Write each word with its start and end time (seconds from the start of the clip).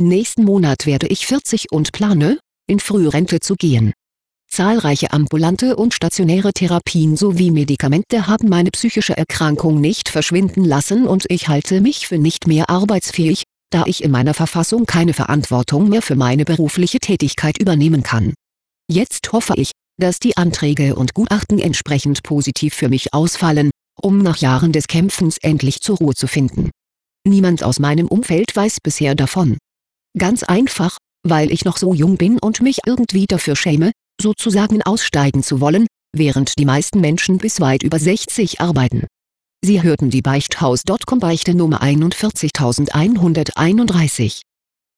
Nächsten 0.00 0.42
Monat 0.42 0.86
werde 0.86 1.06
ich 1.06 1.24
40 1.24 1.70
und 1.70 1.92
plane, 1.92 2.40
in 2.66 2.80
Frührente 2.80 3.38
zu 3.38 3.54
gehen. 3.54 3.92
Zahlreiche 4.50 5.12
ambulante 5.12 5.76
und 5.76 5.94
stationäre 5.94 6.52
Therapien 6.52 7.16
sowie 7.16 7.52
Medikamente 7.52 8.26
haben 8.26 8.48
meine 8.48 8.72
psychische 8.72 9.16
Erkrankung 9.16 9.80
nicht 9.80 10.08
verschwinden 10.08 10.64
lassen 10.64 11.06
und 11.06 11.26
ich 11.28 11.46
halte 11.46 11.80
mich 11.80 12.08
für 12.08 12.18
nicht 12.18 12.48
mehr 12.48 12.70
arbeitsfähig, 12.70 13.44
da 13.70 13.84
ich 13.86 14.02
in 14.02 14.10
meiner 14.10 14.34
Verfassung 14.34 14.84
keine 14.84 15.14
Verantwortung 15.14 15.88
mehr 15.88 16.02
für 16.02 16.16
meine 16.16 16.44
berufliche 16.44 16.98
Tätigkeit 16.98 17.58
übernehmen 17.58 18.02
kann. 18.02 18.34
Jetzt 18.90 19.32
hoffe 19.32 19.54
ich, 19.56 19.70
dass 20.00 20.18
die 20.18 20.36
Anträge 20.36 20.96
und 20.96 21.14
Gutachten 21.14 21.60
entsprechend 21.60 22.24
positiv 22.24 22.74
für 22.74 22.88
mich 22.88 23.14
ausfallen, 23.14 23.70
um 24.00 24.18
nach 24.18 24.38
Jahren 24.38 24.72
des 24.72 24.88
Kämpfens 24.88 25.38
endlich 25.38 25.80
zur 25.80 25.98
Ruhe 25.98 26.14
zu 26.14 26.26
finden. 26.26 26.70
Niemand 27.24 27.62
aus 27.62 27.78
meinem 27.78 28.08
Umfeld 28.08 28.54
weiß 28.56 28.78
bisher 28.82 29.14
davon. 29.14 29.56
Ganz 30.16 30.44
einfach, 30.44 30.98
weil 31.26 31.50
ich 31.50 31.64
noch 31.64 31.76
so 31.76 31.92
jung 31.92 32.16
bin 32.16 32.38
und 32.38 32.62
mich 32.62 32.78
irgendwie 32.86 33.26
dafür 33.26 33.56
schäme, 33.56 33.90
sozusagen 34.20 34.80
aussteigen 34.82 35.42
zu 35.42 35.60
wollen, 35.60 35.88
während 36.14 36.56
die 36.58 36.64
meisten 36.64 37.00
Menschen 37.00 37.38
bis 37.38 37.60
weit 37.60 37.82
über 37.82 37.98
60 37.98 38.60
arbeiten. 38.60 39.08
Sie 39.64 39.82
hörten 39.82 40.10
die 40.10 40.22
Beichthaus.com 40.22 41.18
Beichte 41.18 41.54
Nummer 41.54 41.82
41131 41.82 44.42